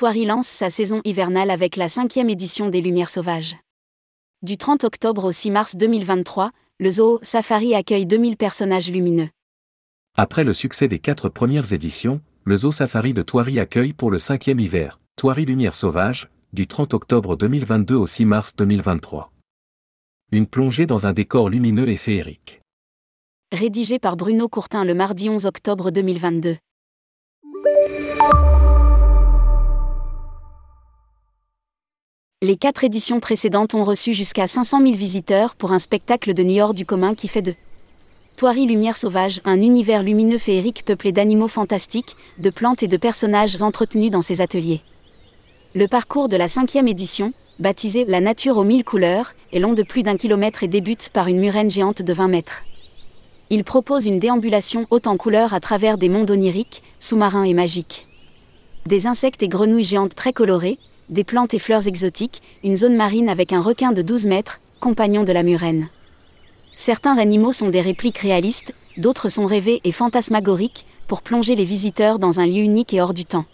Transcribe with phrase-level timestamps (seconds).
[0.00, 3.58] Thoiry lance sa saison hivernale avec la cinquième édition des Lumières Sauvages.
[4.40, 9.28] Du 30 octobre au 6 mars 2023, le Zoo Safari accueille 2000 personnages lumineux.
[10.16, 14.18] Après le succès des quatre premières éditions, le Zoo Safari de Thoiry accueille pour le
[14.18, 19.30] cinquième hiver, Thoiry Lumière Sauvage, du 30 octobre 2022 au 6 mars 2023.
[20.32, 22.62] Une plongée dans un décor lumineux et féerique.
[23.52, 26.56] Rédigé par Bruno Courtin le mardi 11 octobre 2022.
[32.42, 36.54] Les quatre éditions précédentes ont reçu jusqu'à 500 000 visiteurs pour un spectacle de New
[36.54, 37.52] York du commun qui fait de
[38.36, 43.60] Thoiry Lumière Sauvage un univers lumineux féerique peuplé d'animaux fantastiques, de plantes et de personnages
[43.60, 44.80] entretenus dans ses ateliers.
[45.74, 49.82] Le parcours de la cinquième édition, baptisé La nature aux mille couleurs, est long de
[49.82, 52.62] plus d'un kilomètre et débute par une murène géante de 20 mètres.
[53.50, 58.06] Il propose une déambulation haute en couleurs à travers des mondes oniriques, sous-marins et magiques.
[58.86, 60.78] Des insectes et grenouilles géantes très colorées,
[61.10, 65.24] des plantes et fleurs exotiques, une zone marine avec un requin de 12 mètres, compagnon
[65.24, 65.88] de la murène.
[66.74, 72.18] Certains animaux sont des répliques réalistes, d'autres sont rêvés et fantasmagoriques, pour plonger les visiteurs
[72.20, 73.44] dans un lieu unique et hors du temps.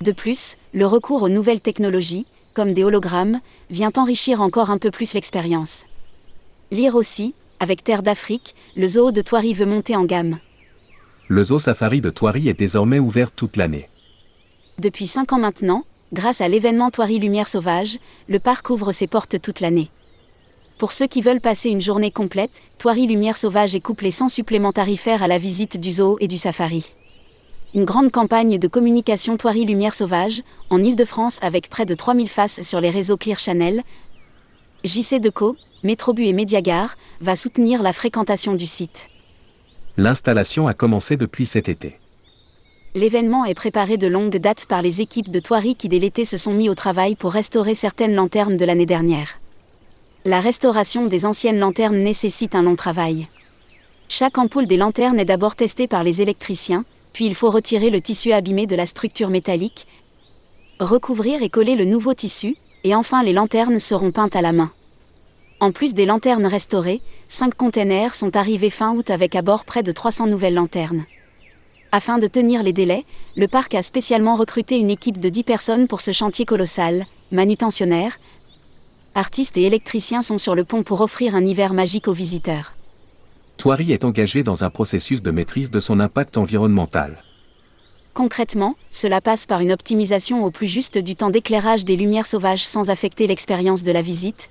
[0.00, 3.38] De plus, le recours aux nouvelles technologies, comme des hologrammes,
[3.70, 5.86] vient enrichir encore un peu plus l'expérience.
[6.72, 10.38] Lire aussi, avec Terre d'Afrique, le zoo de Thoiry veut monter en gamme.
[11.28, 13.88] Le zoo safari de Thoiry est désormais ouvert toute l'année.
[14.78, 19.40] Depuis 5 ans maintenant, Grâce à l'événement Thoiry Lumière Sauvage, le parc ouvre ses portes
[19.40, 19.88] toute l'année.
[20.78, 24.72] Pour ceux qui veulent passer une journée complète, Thoiry Lumière Sauvage est couplé sans supplément
[24.72, 26.92] tarifaire à la visite du zoo et du safari.
[27.74, 32.60] Une grande campagne de communication Thoiry Lumière Sauvage, en Ile-de-France avec près de 3000 faces
[32.60, 33.82] sur les réseaux Clear Channel,
[34.84, 39.08] JC Deco, Métrobu et Mediagare, va soutenir la fréquentation du site.
[39.96, 41.98] L'installation a commencé depuis cet été.
[42.94, 46.36] L'événement est préparé de longue date par les équipes de Thoiry qui dès l'été se
[46.36, 49.38] sont mis au travail pour restaurer certaines lanternes de l'année dernière.
[50.26, 53.28] La restauration des anciennes lanternes nécessite un long travail.
[54.10, 56.84] Chaque ampoule des lanternes est d'abord testée par les électriciens,
[57.14, 59.86] puis il faut retirer le tissu abîmé de la structure métallique,
[60.78, 64.70] recouvrir et coller le nouveau tissu, et enfin les lanternes seront peintes à la main.
[65.60, 69.82] En plus des lanternes restaurées, 5 containers sont arrivés fin août avec à bord près
[69.82, 71.06] de 300 nouvelles lanternes.
[71.94, 73.04] Afin de tenir les délais,
[73.36, 78.18] le parc a spécialement recruté une équipe de 10 personnes pour ce chantier colossal, manutentionnaires,
[79.14, 82.72] artistes et électriciens sont sur le pont pour offrir un hiver magique aux visiteurs.
[83.58, 87.22] Thoiry est engagé dans un processus de maîtrise de son impact environnemental.
[88.14, 92.66] Concrètement, cela passe par une optimisation au plus juste du temps d'éclairage des lumières sauvages
[92.66, 94.48] sans affecter l'expérience de la visite,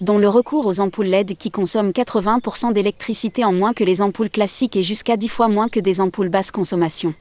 [0.00, 4.30] dont le recours aux ampoules LED qui consomment 80% d'électricité en moins que les ampoules
[4.30, 7.14] classiques et jusqu'à 10 fois moins que des ampoules basse consommation.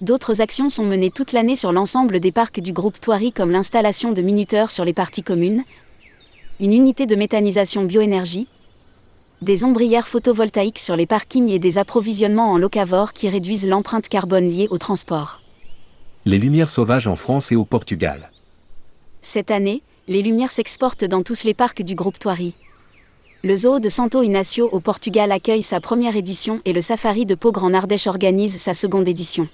[0.00, 4.12] D'autres actions sont menées toute l'année sur l'ensemble des parcs du groupe Thoiry comme l'installation
[4.12, 5.62] de minuteurs sur les parties communes,
[6.60, 8.48] une unité de méthanisation bioénergie,
[9.40, 14.48] des ombrières photovoltaïques sur les parkings et des approvisionnements en locavore qui réduisent l'empreinte carbone
[14.48, 15.40] liée au transport.
[16.24, 18.30] Les lumières sauvages en France et au Portugal.
[19.22, 22.52] Cette année, les lumières s'exportent dans tous les parcs du groupe Thoiry.
[23.42, 27.34] Le zoo de Santo Inácio au Portugal accueille sa première édition et le safari de
[27.34, 29.48] Pau Grand Ardèche organise sa seconde édition.